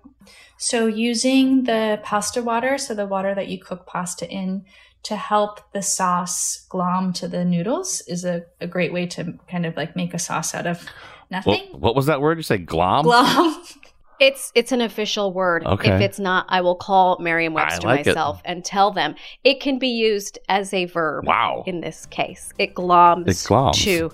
[0.57, 4.65] So using the pasta water, so the water that you cook pasta in,
[5.05, 9.65] to help the sauce glom to the noodles is a, a great way to kind
[9.65, 10.85] of like make a sauce out of
[11.31, 11.61] nothing.
[11.71, 12.57] What, what was that word you say?
[12.57, 13.03] Glom?
[13.03, 13.63] Glom.
[14.17, 15.65] It's it's an official word.
[15.65, 15.91] Okay.
[15.93, 18.11] If it's not, I will call Merriam-Webster I like it.
[18.11, 19.13] myself and tell them
[19.43, 21.25] it can be used as a verb.
[21.27, 21.65] Wow.
[21.67, 23.73] In this case, it gloms, It gloms.
[23.83, 24.09] to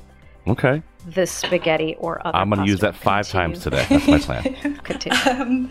[0.47, 0.81] Okay.
[1.05, 2.35] the spaghetti or other.
[2.35, 3.53] I'm going to use that five Continue.
[3.53, 3.85] times today.
[3.89, 4.75] That's my plan.
[4.83, 5.19] Continue.
[5.39, 5.69] Um,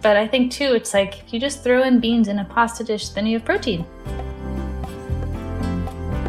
[0.00, 2.82] but I think too, it's like if you just throw in beans in a pasta
[2.82, 3.84] dish, then you have protein.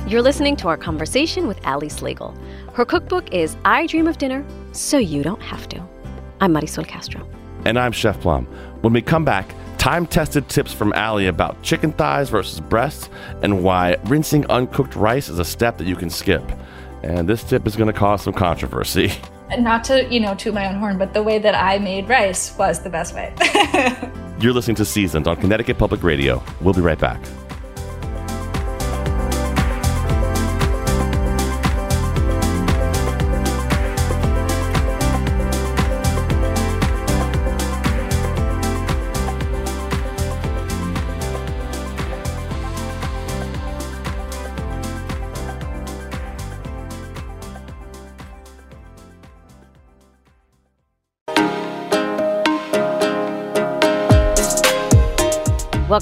[0.07, 2.33] You're listening to our conversation with Ali Slagle.
[2.73, 5.83] Her cookbook is I Dream of Dinner, so you don't have to.
[6.39, 7.27] I'm Marisol Castro.
[7.65, 8.45] and I'm Chef Plum.
[8.81, 13.09] When we come back, time tested tips from Ali about chicken thighs versus breasts
[13.41, 16.43] and why rinsing uncooked rice is a step that you can skip.
[17.03, 19.11] And this tip is going to cause some controversy.
[19.49, 22.09] And Not to, you know, toot my own horn, but the way that I made
[22.09, 23.33] rice was the best way.
[24.41, 26.43] You're listening to Seasoned on Connecticut Public Radio.
[26.59, 27.21] We'll be right back.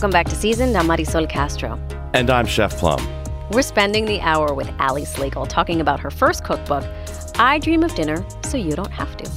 [0.06, 0.78] Welcome back to Seasoned.
[0.78, 1.80] I'm Marisol Castro.
[2.14, 3.04] And I'm Chef Plum.
[3.50, 6.84] We're spending the hour with Ali Slagle talking about her first cookbook,
[7.40, 9.32] I Dream of Dinner, so you don't have to.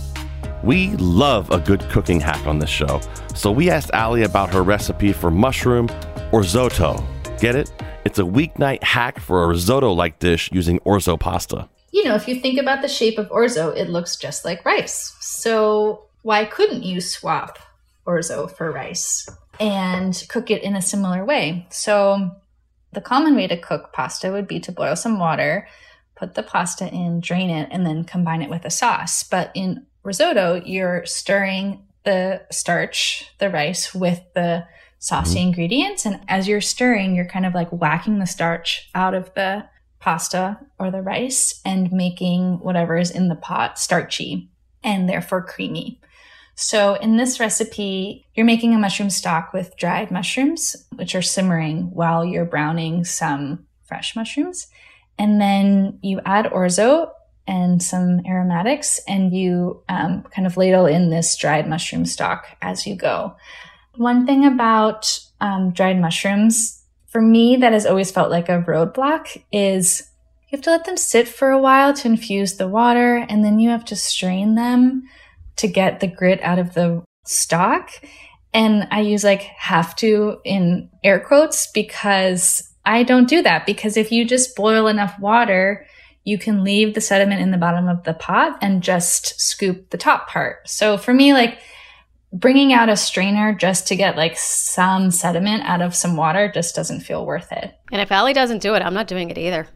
[0.62, 3.00] We love a good cooking hack on this show,
[3.34, 5.88] so we asked Ali about her recipe for mushroom
[6.32, 7.02] orzo.
[7.40, 7.72] Get it?
[8.04, 11.66] It's a weeknight hack for a risotto like dish using orzo pasta.
[11.92, 15.16] you know, if you think about the shape of orzo, it looks just like rice.
[15.18, 17.58] So why couldn't you swap
[18.06, 19.26] orzo for rice
[19.60, 21.66] and cook it in a similar way?
[21.70, 22.30] So
[22.92, 25.68] the common way to cook pasta would be to boil some water,
[26.14, 29.22] put the pasta in, drain it, and then combine it with a sauce.
[29.22, 34.66] But in risotto, you're stirring the starch, the rice, with the
[34.98, 35.48] saucy mm-hmm.
[35.48, 36.06] ingredients.
[36.06, 39.68] And as you're stirring, you're kind of like whacking the starch out of the
[40.00, 44.48] pasta or the rice and making whatever is in the pot starchy
[44.82, 46.00] and therefore creamy.
[46.60, 51.92] So in this recipe, you're making a mushroom stock with dried mushrooms, which are simmering
[51.92, 54.66] while you're browning some fresh mushrooms.
[55.20, 57.12] And then you add orzo
[57.46, 62.88] and some aromatics, and you um, kind of ladle in this dried mushroom stock as
[62.88, 63.36] you go.
[63.94, 69.40] One thing about um, dried mushrooms for me that has always felt like a roadblock
[69.52, 70.10] is
[70.48, 73.60] you have to let them sit for a while to infuse the water, and then
[73.60, 75.04] you have to strain them
[75.58, 77.90] to get the grit out of the stock.
[78.54, 83.66] And I use like have to in air quotes because I don't do that.
[83.66, 85.86] Because if you just boil enough water,
[86.24, 89.98] you can leave the sediment in the bottom of the pot and just scoop the
[89.98, 90.68] top part.
[90.68, 91.58] So for me, like
[92.32, 96.74] bringing out a strainer just to get like some sediment out of some water just
[96.74, 97.74] doesn't feel worth it.
[97.90, 99.66] And if Ali doesn't do it, I'm not doing it either.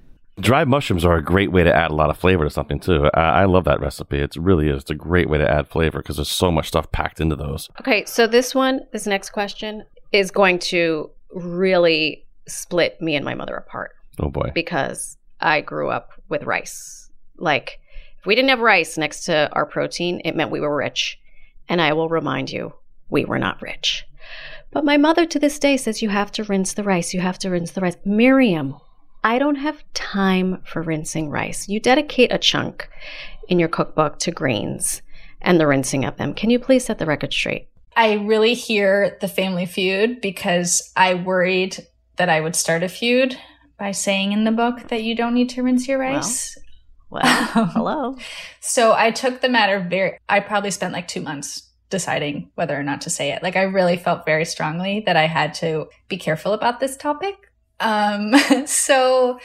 [0.40, 3.10] Dried mushrooms are a great way to add a lot of flavor to something too.
[3.12, 4.18] I, I love that recipe.
[4.18, 4.82] It really is.
[4.82, 7.68] It's a great way to add flavor because there's so much stuff packed into those.
[7.80, 13.34] Okay, so this one, this next question is going to really split me and my
[13.34, 14.50] mother apart Oh boy.
[14.54, 17.10] because I grew up with rice.
[17.36, 17.78] Like,
[18.18, 21.18] if we didn't have rice next to our protein, it meant we were rich.
[21.68, 22.72] And I will remind you,
[23.10, 24.04] we were not rich.
[24.70, 27.12] But my mother to this day says you have to rinse the rice.
[27.12, 27.96] You have to rinse the rice.
[28.04, 28.76] Miriam,
[29.24, 31.68] I don't have time for rinsing rice.
[31.68, 32.88] You dedicate a chunk
[33.48, 35.02] in your cookbook to grains
[35.40, 36.34] and the rinsing of them.
[36.34, 37.68] Can you please set the record straight?
[37.94, 43.36] I really hear the family feud because I worried that I would start a feud
[43.78, 46.56] by saying in the book that you don't need to rinse your rice.
[47.10, 48.16] Well, um, hello.
[48.60, 52.82] So I took the matter very, I probably spent like two months deciding whether or
[52.82, 53.42] not to say it.
[53.42, 57.34] Like I really felt very strongly that I had to be careful about this topic.
[57.82, 58.34] Um,
[58.66, 59.38] so,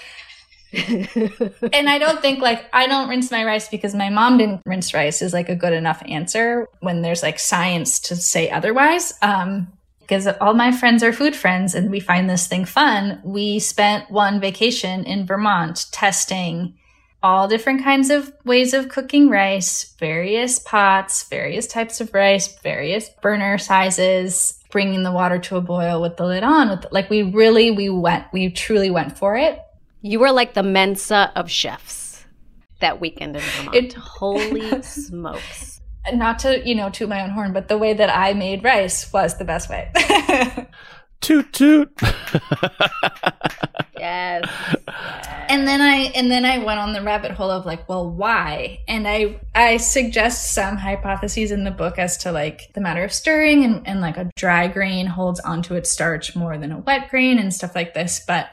[0.73, 4.93] and I don't think like I don't rinse my rice because my mom didn't rinse
[4.93, 9.13] rice is like a good enough answer when there's like science to say otherwise.
[9.21, 13.19] Um, because all my friends are food friends and we find this thing fun.
[13.25, 16.75] We spent one vacation in Vermont testing
[17.21, 23.09] all different kinds of ways of cooking rice, various pots, various types of rice, various
[23.21, 26.70] burner sizes, bringing the water to a boil with the lid on.
[26.70, 29.59] With like we really we went we truly went for it.
[30.01, 32.26] You were like the Mensa of chefs
[32.80, 33.76] that weekend in Vermont.
[33.76, 35.82] It- Holy smokes.
[36.13, 39.11] Not to you know toot my own horn, but the way that I made rice
[39.11, 39.91] was the best way.
[41.20, 41.89] Toot toot.
[44.00, 44.45] Yes.
[45.50, 48.80] and then i and then i went on the rabbit hole of like well why
[48.88, 53.14] and i i suggest some hypotheses in the book as to like the matter of
[53.14, 57.10] stirring and, and like a dry grain holds onto its starch more than a wet
[57.10, 58.50] grain and stuff like this but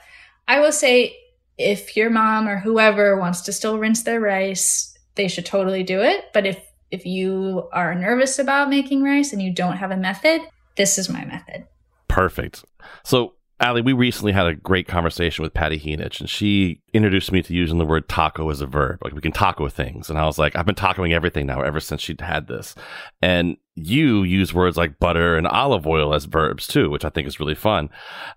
[0.49, 1.17] i will say
[1.57, 6.01] if your mom or whoever wants to still rinse their rice they should totally do
[6.01, 9.97] it but if if you are nervous about making rice and you don't have a
[9.97, 10.41] method
[10.77, 11.67] this is my method
[12.15, 12.65] Perfect.
[13.03, 17.41] So, Ali, we recently had a great conversation with Pati Jinich, and she introduced me
[17.43, 18.99] to using the word taco as a verb.
[19.03, 20.11] Like, we can taco things.
[20.11, 22.75] And I was like, I've been tacoing everything now ever since she'd had this.
[23.23, 27.29] And you use words like butter and olive oil as verbs too, which I think
[27.29, 27.91] is really fun.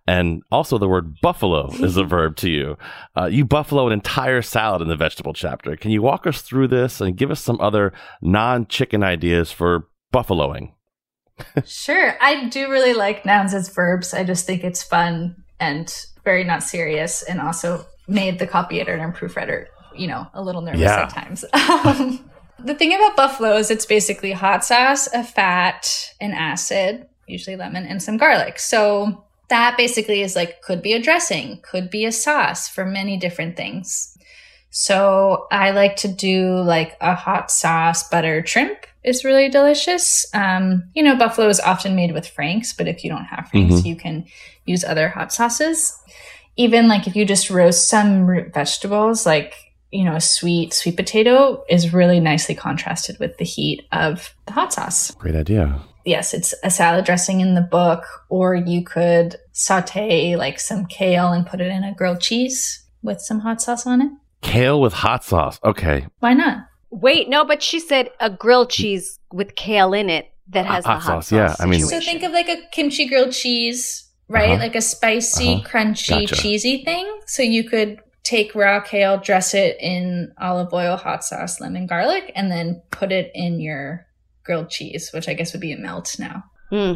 [0.05, 2.77] And also, the word buffalo is a verb to you.
[3.15, 5.75] Uh, you buffalo an entire salad in the vegetable chapter.
[5.75, 7.91] Can you walk us through this and give us some other
[8.21, 10.73] non chicken ideas for buffaloing?
[11.65, 12.15] Sure.
[12.21, 14.13] I do really like nouns as verbs.
[14.13, 18.97] I just think it's fun and very not serious and also made the copy editor
[19.03, 21.03] and proofreader, you know, a little nervous Yeah.
[21.03, 21.45] at times.
[21.53, 22.29] Um,
[22.59, 27.85] the thing about buffalo is it's basically hot sauce, a fat, an acid, usually lemon,
[27.85, 28.57] and some garlic.
[28.57, 33.15] So that basically is like could be a dressing, could be a sauce for many
[33.17, 34.17] different things.
[34.71, 40.25] So I like to do like a hot sauce butter shrimp is really delicious.
[40.33, 43.75] Um, you know, buffalo is often made with Frank's, but if you don't have Frank's,
[43.81, 43.85] Mhm.
[43.85, 44.25] you can
[44.65, 45.97] use other hot sauces.
[46.55, 49.53] Even like if you just roast some root vegetables, like
[49.89, 54.51] you know, a sweet sweet potato is really nicely contrasted with the heat of the
[54.51, 55.79] hot sauce Great idea.
[56.03, 61.31] yes, it's a salad dressing in the book, or you could saute like some kale
[61.31, 64.11] and put it in a grilled cheese with some hot sauce on it.
[64.41, 65.57] Kale with hot sauce.
[65.63, 66.05] Okay.
[66.19, 66.57] Why not?
[66.89, 70.95] Wait, no, but she said a grilled cheese with kale in it that has Hot
[70.95, 74.51] the hot sauce, yeah, I mean- So think of like a kimchi grilled cheese, right?
[74.51, 74.59] Uh-huh.
[74.59, 75.67] Like a spicy, Uh-huh.
[75.67, 76.35] crunchy, Gotcha.
[76.35, 77.05] cheesy thing.
[77.25, 82.31] So you could take raw kale, dress it in olive oil, hot sauce, lemon, garlic,
[82.35, 84.05] and then put it in your
[84.43, 86.43] grilled cheese, which I guess would be a melt now.
[86.69, 86.93] Hmm.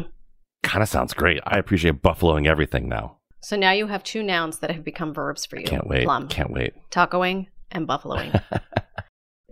[0.62, 1.40] Kind of sounds great.
[1.44, 3.18] I appreciate buffaloing everything now.
[3.42, 5.64] So now you have two nouns that have become verbs for you.
[5.66, 6.04] Can't wait.
[6.04, 6.72] Plum, Can't wait.
[6.90, 8.40] tacoing, and buffaloing.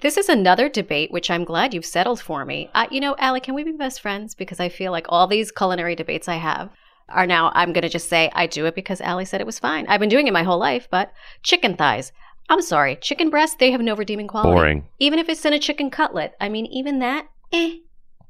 [0.01, 2.71] this is another debate, which I'm glad you've settled for me.
[2.75, 4.35] Uh, you know, Ali, can we be best friends?
[4.35, 6.71] Because I feel like all these culinary debates I have
[7.09, 9.59] are now, I'm going to just say I do it because Ali said it was
[9.59, 9.87] fine.
[9.89, 12.13] I've been doing it my whole life, but chicken thighs.
[12.49, 14.55] I'm sorry, chicken breasts, they have no redeeming quality.
[14.55, 14.89] Boring.
[14.99, 16.35] Even if it's in a chicken cutlet.
[16.41, 17.77] I mean, even that, eh,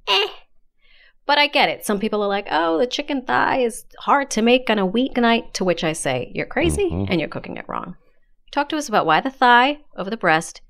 [0.09, 0.27] eh.
[1.27, 1.87] But I get it.
[1.87, 5.53] Some people are like, oh, the chicken thigh is hard to make on a weeknight.
[5.55, 7.07] To which I say, you're crazy Mhm.
[7.09, 7.97] and you're cooking it wrong.
[8.51, 10.61] Talk to us about why the thigh over the breast,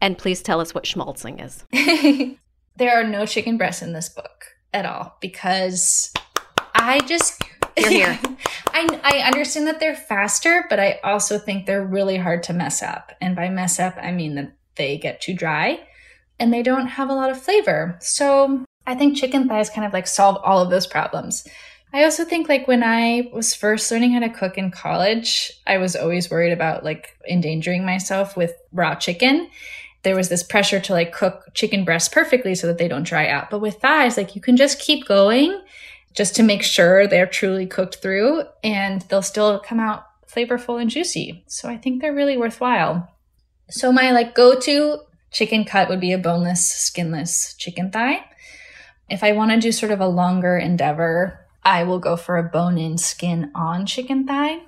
[0.00, 1.64] and please tell us what schmaltzing is.
[2.76, 6.12] there are no chicken breasts in this book at all because
[6.74, 7.42] I just
[7.76, 8.18] You're here.
[8.72, 12.82] I I understand that they're faster, but I also think they're really hard to mess
[12.82, 13.12] up.
[13.20, 15.80] And by mess up, I mean that they get too dry
[16.38, 17.98] and they don't have a lot of flavor.
[18.00, 21.46] So I think chicken thighs kind of like solve all of those problems.
[21.92, 25.78] I also think like when I was first learning how to cook in college, I
[25.78, 29.50] was always worried about like endangering myself with raw chicken.
[30.02, 33.28] There was this pressure to like cook chicken breasts perfectly so that they don't dry
[33.28, 33.50] out.
[33.50, 35.60] But with thighs, like you can just keep going
[36.14, 40.90] just to make sure they're truly cooked through and they'll still come out flavorful and
[40.90, 41.44] juicy.
[41.46, 43.10] So I think they're really worthwhile.
[43.68, 48.24] So my like go-to chicken cut would be a boneless, skinless chicken thigh.
[49.08, 52.42] If I want to do sort of a longer endeavor, I will go for a
[52.42, 54.60] bone-in skin on chicken thigh.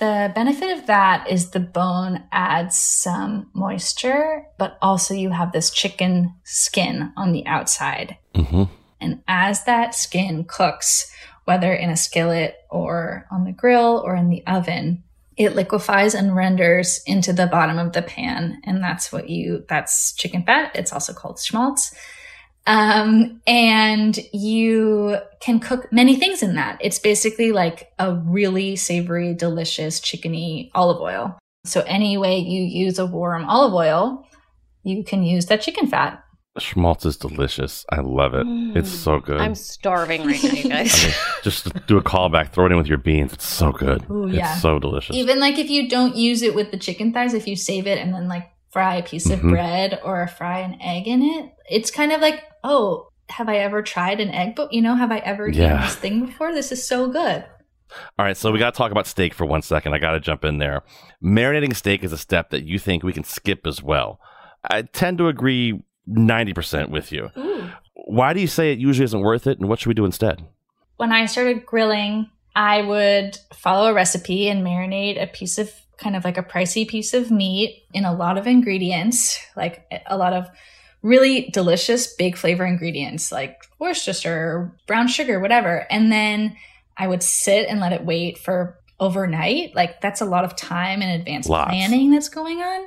[0.00, 5.70] The benefit of that is the bone adds some moisture, but also you have this
[5.70, 8.16] chicken skin on the outside.
[8.34, 8.64] hmm
[8.98, 11.12] And as that skin cooks,
[11.44, 15.02] whether in a skillet or on the grill or in the oven,
[15.36, 18.62] it liquefies and renders into the bottom of the pan.
[18.64, 20.72] And that's what you, that's chicken fat.
[20.74, 21.94] It's also called schmaltz.
[22.70, 26.78] Um, and you can cook many things in that.
[26.80, 31.36] It's basically like a really savory, delicious chickeny olive oil.
[31.64, 34.24] So any way you use a warm olive oil,
[34.84, 36.22] you can use that chicken fat.
[36.58, 37.84] Schmaltz is delicious.
[37.90, 38.46] I love it.
[38.76, 39.40] It's so good.
[39.40, 40.94] I'm starving right now, you guys.
[40.94, 43.32] I mean, just do a callback, throw it in with your beans.
[43.32, 44.08] It's so good.
[44.08, 44.56] Ooh, it's yeah.
[44.58, 45.16] so delicious.
[45.16, 47.98] Even like if you don't use it with the chicken thighs, if you save it
[47.98, 49.34] and then like fry a piece Mhm.
[49.34, 53.56] of bread or fry an egg in it, it's kind of like, oh, have I
[53.58, 54.54] ever tried an egg?
[54.56, 55.82] But you know, have I ever eaten Yeah.
[55.84, 56.52] this thing before?
[56.52, 57.44] This is so good.
[58.18, 59.94] All right, so we got to talk about steak for one second.
[59.94, 60.82] I got to jump in there.
[61.22, 64.20] Marinating steak is a step that you think we can skip as well.
[64.70, 67.30] I tend to agree 90% with you.
[67.36, 67.68] Ooh.
[67.94, 70.44] Why do you say it usually isn't worth it, and what should we do instead?
[70.96, 76.16] when I started grilling, I would follow a recipe and marinate a piece of kind
[76.16, 80.32] of like a pricey piece of meat in a lot of ingredients, like a lot
[80.32, 80.48] of
[81.02, 85.86] really delicious big flavor ingredients like Worcestershire, brown sugar, whatever.
[85.90, 86.56] And then
[86.96, 89.74] I would sit and let it wait for overnight.
[89.74, 91.70] Like that's a lot of time and advanced Lots.
[91.70, 92.86] planning that's going on.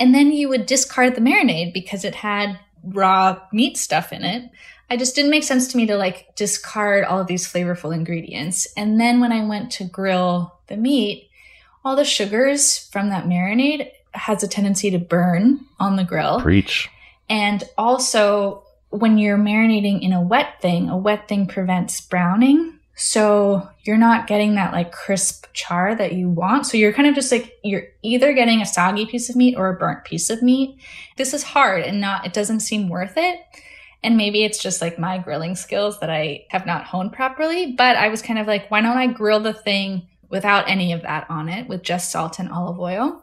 [0.00, 4.50] And then you would discard the marinade because it had raw meat stuff in it.
[4.90, 8.66] I just didn't make sense to me to like discard all of these flavorful ingredients.
[8.76, 11.30] And then when I went to grill the meat,
[11.84, 16.40] all the sugars from that marinade has a tendency to burn on the grill.
[16.40, 16.88] Preach.
[17.28, 22.78] And also, when you're marinating in a wet thing, a wet thing prevents browning.
[22.96, 26.66] So you're not getting that like crisp char that you want.
[26.66, 29.68] So you're kind of just like, you're either getting a soggy piece of meat or
[29.68, 30.78] a burnt piece of meat.
[31.16, 33.40] This is hard and not, it doesn't seem worth it.
[34.04, 37.72] And maybe it's just like my grilling skills that I have not honed properly.
[37.72, 41.00] But I was kind of like, why don't I grill the thing without any of
[41.02, 43.22] that on it with just salt and olive oil?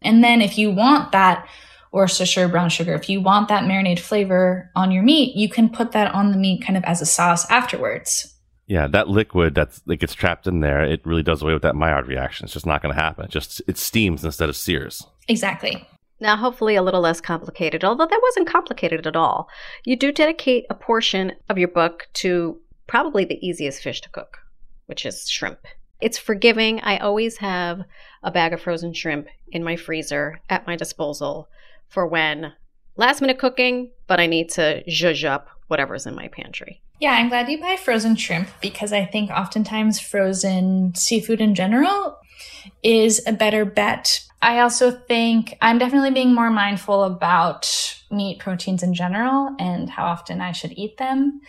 [0.00, 1.46] And then if you want that
[1.92, 5.92] Worcestershire brown sugar, if you want that marinade flavor on your meat, you can put
[5.92, 8.34] that on the meat kind of as a sauce afterwards.
[8.66, 11.76] Yeah, that liquid that's that gets trapped in there, it really does away with that
[11.76, 12.44] Maillard reaction.
[12.44, 13.26] It's just not going to happen.
[13.26, 15.06] It just it steams instead of sears.
[15.28, 15.86] Exactly.
[16.20, 19.48] Now, hopefully, a little less complicated, although that wasn't complicated at all.
[19.84, 24.38] You do dedicate a portion of your book to probably the easiest fish to cook,
[24.86, 25.58] which is shrimp.
[26.02, 26.80] It's forgiving.
[26.80, 27.84] I always have
[28.24, 31.48] a bag of frozen shrimp in my freezer at my disposal
[31.86, 32.52] for when
[32.96, 36.82] last minute cooking, but I need to zhuzh up whatever's in my pantry.
[36.98, 42.18] Yeah, I'm glad you buy frozen shrimp because I think oftentimes frozen seafood in general
[42.82, 44.28] is a better bet.
[44.42, 47.70] I also think I'm definitely being more mindful about
[48.10, 51.42] meat proteins in general and how often I should eat them.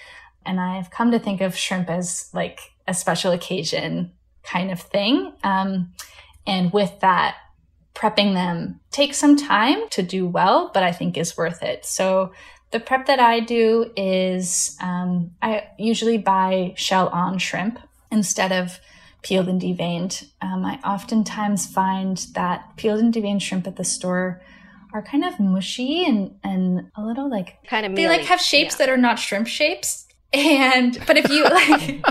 [0.45, 4.12] And I've come to think of shrimp as like a special occasion
[4.44, 5.34] kind of thing.
[5.44, 5.94] Um,
[6.46, 7.38] and with that,
[7.96, 11.86] prepping them takes some time to do well, but I think is worth it.
[11.86, 12.34] So
[12.72, 17.80] the prep that I do is um, I usually buy shell on shrimp
[18.12, 18.80] instead of
[19.22, 20.28] peeled and deveined.
[20.41, 24.41] Um, I oftentimes find that peeled and deveined shrimp at the store
[24.91, 28.74] are kind of mushy and, and a little like Kind of they like have shapes
[28.76, 28.86] Yeah.
[28.86, 30.08] that are not shrimp shapes.
[30.34, 32.03] And but if you like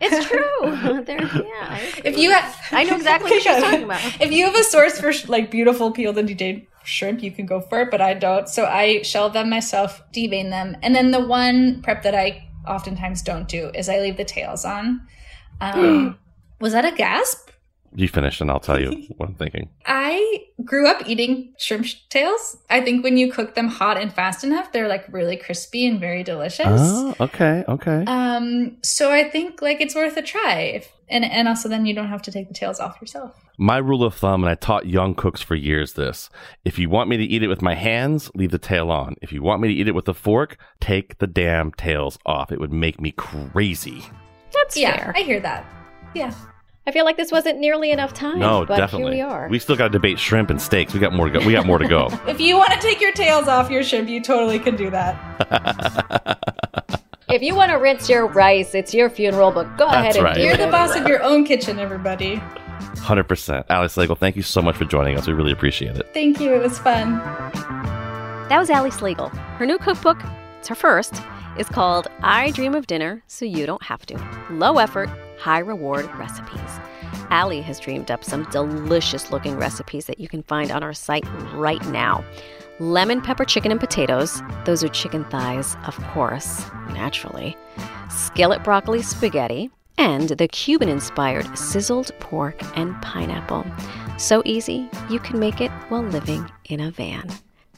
[0.00, 1.02] It's true.
[1.04, 1.78] They're, yeah.
[2.04, 4.00] If you have I know exactly what you're talking about.
[4.20, 7.60] if you have a source for like beautiful peeled and deveined shrimp, you can go
[7.60, 8.48] for it, but I don't.
[8.48, 13.22] So I shell them myself, devein them, and then the one prep that I oftentimes
[13.22, 15.06] don't do is I leave the tails on.
[15.60, 16.18] Um,
[16.58, 17.51] was that a gasp?
[17.94, 19.68] You finish, and I'll tell you what I'm thinking.
[19.86, 22.56] I grew up eating shrimp tails.
[22.70, 26.00] I think when you cook them hot and fast enough, they're like really crispy and
[26.00, 26.66] very delicious.
[26.66, 28.04] Oh, okay, okay.
[28.06, 31.94] Um, so I think like it's worth a try, if, and and also then you
[31.94, 33.34] don't have to take the tails off yourself.
[33.58, 36.30] My rule of thumb, and I taught young cooks for years this
[36.64, 39.16] if you want me to eat it with my hands, leave the tail on.
[39.20, 42.50] If you want me to eat it with a fork, take the damn tails off.
[42.50, 44.04] It would make me crazy.
[44.52, 45.12] That's yeah, fair.
[45.16, 45.66] I hear that.
[46.14, 46.34] Yeah.
[46.84, 48.40] I feel like this wasn't nearly enough time.
[48.40, 49.16] No, but definitely.
[49.16, 49.48] Here we are.
[49.48, 50.92] We still got to debate shrimp and steaks.
[50.92, 51.46] We got more to go.
[51.46, 52.08] We got more to go.
[52.26, 56.38] If you want to take your tails off your shrimp, you totally can do that.
[57.28, 60.34] if you want to rinse your rice, it's your funeral, but go ahead and right.
[60.34, 62.36] do You're the boss of your own kitchen, everybody.
[62.96, 63.64] 100%.
[63.68, 65.26] Alex Slagle, thank you so much for joining us.
[65.26, 66.08] We really appreciate it.
[66.14, 66.54] Thank you.
[66.54, 67.18] It was fun.
[68.48, 69.30] That was Ali Slagle.
[69.56, 70.20] Her new cookbook,
[70.58, 71.22] it's her first,
[71.58, 74.16] is called I Dream of Dinner So You Don't Have to.
[74.50, 75.10] Low effort,
[75.42, 76.78] high reward recipes.
[77.30, 81.26] Ali has dreamed up some delicious looking recipes that you can find on our site
[81.54, 82.24] right now.
[82.78, 87.56] Lemon pepper chicken and potatoes, those are chicken thighs, of course, naturally.
[88.08, 93.66] Skillet broccoli spaghetti, and the Cuban inspired sizzled pork and pineapple.
[94.18, 97.28] So easy, you can make it while living in a van.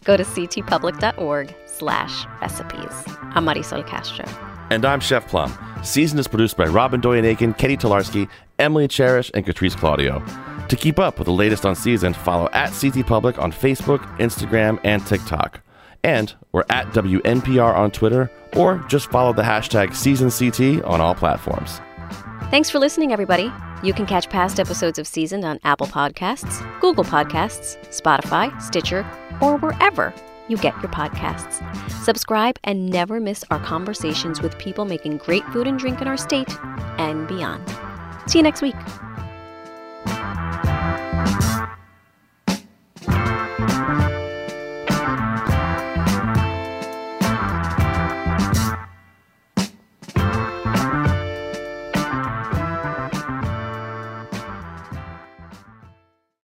[0.04, 3.04] Go to ctpublic.org slash recipes.
[3.34, 4.53] I'm Marisol Castro.
[4.70, 5.56] And I'm Chef Plum.
[5.82, 10.24] Season is produced by Robyn Doyon-Aitken, Catie Talarski, Emily Charash, and Katrice Claudio.
[10.68, 14.80] To keep up with the latest on Season, follow at CT Public on Facebook, Instagram,
[14.82, 15.60] and TikTok.
[16.02, 21.80] And we're at WNPR on Twitter, or just follow the hashtag SeasonCT on all platforms.
[22.50, 23.52] Thanks for listening, everybody.
[23.82, 29.04] You can catch past episodes of Seasoned on Apple Podcasts, Google Podcasts, Spotify, Stitcher,
[29.42, 30.14] or wherever
[30.48, 31.62] you get your podcasts.
[32.02, 36.16] Subscribe and never miss our conversations with people making great food and drink in our
[36.16, 36.56] state
[36.98, 37.62] and beyond.
[38.26, 38.74] See you next week.